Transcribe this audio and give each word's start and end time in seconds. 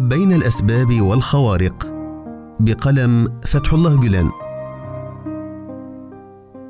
بين 0.00 0.32
الأسباب 0.32 1.00
والخوارق. 1.00 1.92
بقلم 2.60 3.40
فتح 3.46 3.72
الله 3.72 4.00
جلان. 4.00 4.30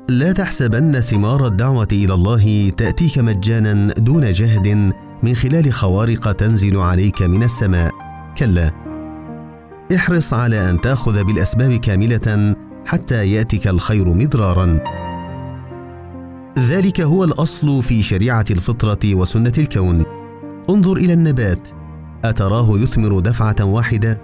لا 0.09 0.31
تحسبن 0.31 0.99
ثمار 0.99 1.47
الدعوة 1.47 1.87
إلى 1.91 2.13
الله 2.13 2.69
تأتيك 2.69 3.17
مجانا 3.17 3.93
دون 3.93 4.31
جهد 4.31 4.93
من 5.23 5.35
خلال 5.35 5.73
خوارق 5.73 6.31
تنزل 6.31 6.77
عليك 6.77 7.21
من 7.21 7.43
السماء. 7.43 7.91
كلا. 8.37 8.71
احرص 9.95 10.33
على 10.33 10.69
أن 10.69 10.81
تأخذ 10.81 11.23
بالأسباب 11.23 11.73
كاملة 11.73 12.55
حتى 12.85 13.31
يأتك 13.31 13.67
الخير 13.67 14.13
مضرارا. 14.13 14.79
ذلك 16.59 17.01
هو 17.01 17.23
الأصل 17.23 17.83
في 17.83 18.03
شريعة 18.03 18.45
الفطرة 18.51 19.15
وسنة 19.15 19.53
الكون. 19.57 20.03
انظر 20.69 20.97
إلى 20.97 21.13
النبات. 21.13 21.78
أتراه 22.25 22.77
يثمر 22.77 23.19
دفعة 23.19 23.55
واحدة؟ 23.63 24.21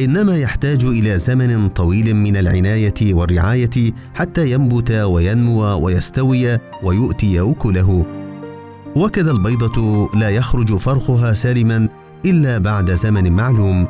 إنما 0.00 0.36
يحتاج 0.36 0.84
إلى 0.84 1.18
زمن 1.18 1.68
طويل 1.68 2.16
من 2.16 2.36
العناية 2.36 3.14
والرعاية 3.14 3.92
حتى 4.14 4.50
ينبت 4.50 4.90
وينمو 4.90 5.78
ويستوي 5.78 6.58
ويؤتي 6.82 7.40
أكله. 7.40 8.06
وكذا 8.96 9.30
البيضة 9.30 10.08
لا 10.14 10.30
يخرج 10.30 10.76
فرخها 10.76 11.34
سالما 11.34 11.88
إلا 12.24 12.58
بعد 12.58 12.90
زمن 12.90 13.32
معلوم. 13.32 13.88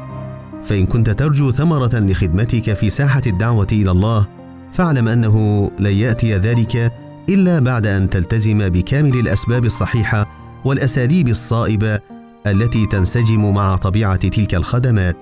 فإن 0.63 0.87
كنت 0.87 1.11
ترجو 1.11 1.51
ثمرة 1.53 1.99
لخدمتك 1.99 2.75
في 2.75 2.91
ساحة 2.91 3.23
الدعوة 3.27 3.67
إلى 3.73 3.91
الله، 3.91 4.27
فاعلم 4.73 5.09
أنه 5.09 5.71
لن 5.79 5.93
يأتي 5.93 6.35
ذلك 6.37 6.93
إلا 7.29 7.59
بعد 7.59 7.87
أن 7.87 8.11
تلتزم 8.11 8.69
بكامل 8.69 9.19
الأسباب 9.19 9.65
الصحيحة 9.65 10.27
والأساليب 10.65 11.29
الصائبة 11.29 12.01
التي 12.47 12.87
تنسجم 12.87 13.55
مع 13.55 13.77
طبيعة 13.77 14.29
تلك 14.29 14.55
الخدمات 14.55 15.17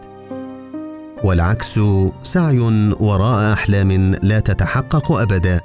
والعكس 1.25 1.81
سعي 2.23 2.59
وراء 3.01 3.53
أحلام 3.53 4.15
لا 4.23 4.41
تتحقق 4.41 5.13
أبدا. 5.13 5.61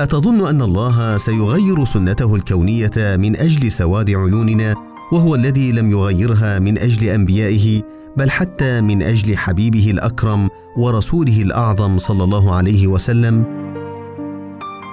أتظن 0.00 0.48
أن 0.48 0.62
الله 0.62 1.16
سيغير 1.16 1.84
سنته 1.84 2.34
الكونية 2.34 2.90
من 2.96 3.36
أجل 3.36 3.72
سواد 3.72 4.10
عيوننا 4.10 4.74
وهو 5.12 5.34
الذي 5.34 5.72
لم 5.72 5.90
يغيرها 5.90 6.58
من 6.58 6.78
أجل 6.78 7.08
أنبيائه 7.08 7.82
بل 8.16 8.30
حتى 8.30 8.80
من 8.80 9.02
أجل 9.02 9.36
حبيبه 9.36 9.90
الأكرم 9.90 10.48
ورسوله 10.76 11.42
الأعظم 11.42 11.98
صلى 11.98 12.24
الله 12.24 12.54
عليه 12.54 12.86
وسلم. 12.86 13.65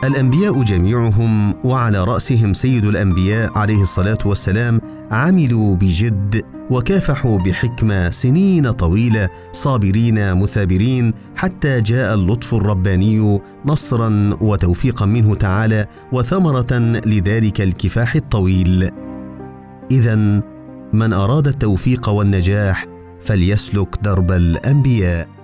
الأنبياء 0.03 0.63
جميعهم 0.63 1.55
وعلى 1.63 2.03
رأسهم 2.03 2.53
سيد 2.53 2.85
الأنبياء 2.85 3.57
عليه 3.57 3.81
الصلاة 3.81 4.17
والسلام 4.25 4.81
عملوا 5.11 5.75
بجد 5.75 6.41
وكافحوا 6.69 7.39
بحكمة 7.39 8.09
سنين 8.09 8.71
طويلة 8.71 9.29
صابرين 9.51 10.35
مثابرين 10.35 11.13
حتى 11.35 11.81
جاء 11.81 12.13
اللطف 12.13 12.53
الرباني 12.53 13.39
نصرا 13.65 14.37
وتوفيقا 14.41 15.05
منه 15.05 15.35
تعالى 15.35 15.87
وثمرة 16.11 16.73
لذلك 17.05 17.61
الكفاح 17.61 18.15
الطويل. 18.15 18.89
اذا 19.91 20.15
من 20.93 21.13
أراد 21.13 21.47
التوفيق 21.47 22.09
والنجاح 22.09 22.85
فليسلك 23.21 23.95
درب 24.01 24.31
الأنبياء. 24.31 25.42